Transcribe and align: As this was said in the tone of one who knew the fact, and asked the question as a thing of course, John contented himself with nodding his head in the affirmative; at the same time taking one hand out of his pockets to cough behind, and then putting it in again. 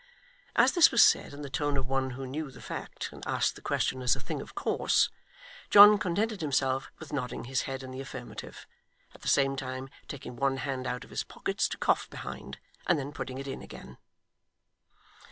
As 0.55 0.71
this 0.71 0.89
was 0.89 1.03
said 1.05 1.31
in 1.31 1.43
the 1.43 1.47
tone 1.51 1.77
of 1.77 1.85
one 1.85 2.09
who 2.17 2.25
knew 2.25 2.49
the 2.49 2.59
fact, 2.59 3.09
and 3.11 3.23
asked 3.27 3.55
the 3.55 3.61
question 3.61 4.01
as 4.01 4.15
a 4.15 4.19
thing 4.19 4.41
of 4.41 4.55
course, 4.55 5.11
John 5.69 5.99
contented 5.99 6.41
himself 6.41 6.89
with 6.97 7.13
nodding 7.13 7.43
his 7.43 7.61
head 7.69 7.83
in 7.83 7.91
the 7.91 8.01
affirmative; 8.01 8.65
at 9.13 9.21
the 9.21 9.27
same 9.27 9.55
time 9.55 9.89
taking 10.07 10.35
one 10.37 10.57
hand 10.57 10.87
out 10.87 11.03
of 11.03 11.11
his 11.11 11.21
pockets 11.23 11.69
to 11.69 11.77
cough 11.77 12.09
behind, 12.09 12.57
and 12.87 12.97
then 12.97 13.11
putting 13.13 13.37
it 13.37 13.47
in 13.47 13.61
again. 13.61 13.99